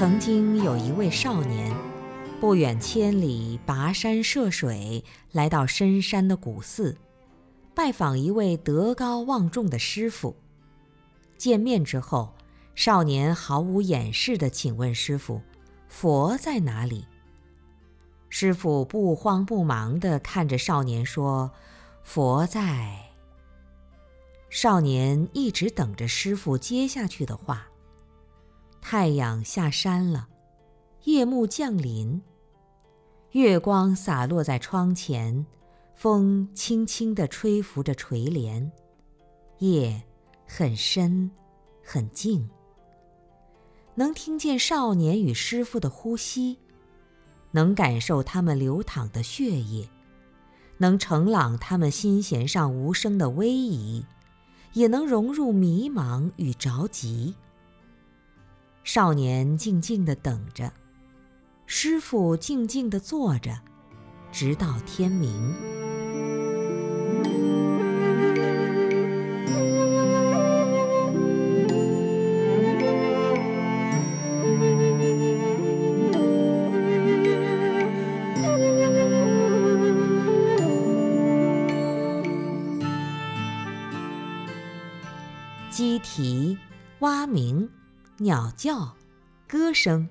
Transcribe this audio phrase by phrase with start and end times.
[0.00, 1.76] 曾经有一位少年，
[2.40, 6.96] 不远千里跋山涉水来到深山的古寺，
[7.74, 10.34] 拜访一位德高望重的师傅。
[11.36, 12.32] 见面之后，
[12.74, 15.42] 少年毫无掩饰地请问师傅
[15.86, 17.06] ：“佛在哪里？”
[18.30, 21.50] 师傅不慌不忙地看着少年说
[22.02, 22.96] ：“佛在。”
[24.48, 27.66] 少年一直等着师傅接下去的话。
[28.92, 30.26] 太阳下山了，
[31.04, 32.20] 夜幕降临。
[33.30, 35.46] 月光洒落在窗前，
[35.94, 38.72] 风轻轻地吹拂着垂帘。
[39.58, 40.02] 夜
[40.44, 41.30] 很深，
[41.84, 42.50] 很静。
[43.94, 46.58] 能听见少年与师傅的呼吸，
[47.52, 49.88] 能感受他们流淌的血液，
[50.78, 54.04] 能承朗他们心弦上无声的威仪，
[54.72, 57.36] 也能融入迷茫与着急。
[58.82, 60.72] 少年静静地等着，
[61.66, 63.56] 师傅静静地坐着，
[64.32, 65.54] 直到天明。
[85.70, 86.58] 鸡啼，
[86.98, 87.68] 蛙鸣。
[88.22, 88.96] 鸟叫，
[89.48, 90.06] 歌声，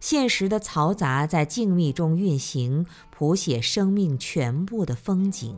[0.00, 5.56] 现实的嘈杂在静谧中运行，谱写生命全部的风景。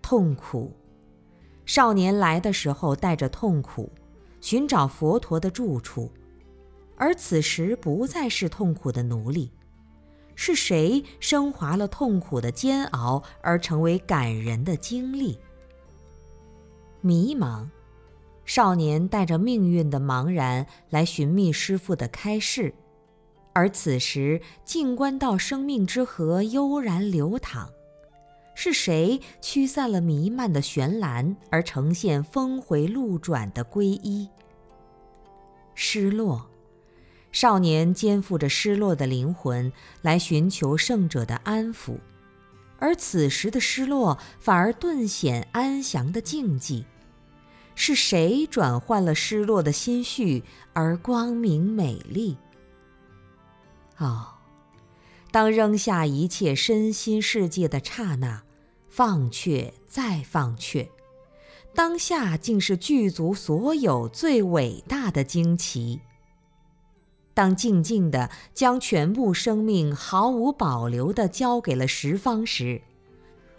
[0.00, 0.72] 痛苦，
[1.66, 3.90] 少年来的时候带着痛苦，
[4.40, 6.08] 寻找佛陀的住处，
[6.94, 9.50] 而此时不再是痛苦的奴隶。
[10.36, 15.36] 是谁升华了痛苦的煎熬，而成为感人的经历？
[17.00, 17.68] 迷茫。
[18.44, 22.74] 少年带着命运的茫然来寻觅师傅的开示，
[23.52, 27.68] 而此时静观到生命之河悠然流淌，
[28.54, 34.28] 是谁驱散了弥漫的悬澜，而呈现峰回路转的皈依？
[35.74, 36.50] 失落，
[37.32, 39.72] 少年肩负着失落的灵魂
[40.02, 41.98] 来寻求圣者的安抚，
[42.78, 46.84] 而此时的失落反而顿显安详的静寂。
[47.74, 52.36] 是谁转换了失落的心绪而光明美丽？
[53.98, 54.26] 哦，
[55.30, 58.42] 当扔下一切身心世界的刹那，
[58.88, 60.88] 放却再放却，
[61.74, 66.00] 当下竟是具足所有最伟大的惊奇。
[67.34, 72.80] 当静静的将全部生命毫无保留的交给了十方时。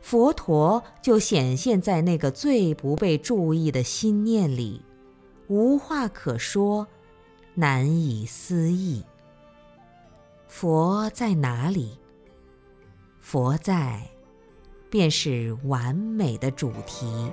[0.06, 4.80] 佛陀就显现在那个最不被注意的心念里，
[5.48, 6.86] 无话可说，
[7.56, 9.04] 难以思议。
[10.48, 11.98] 佛在哪里？
[13.20, 14.08] 佛在，
[14.92, 17.32] 便是完美的主题。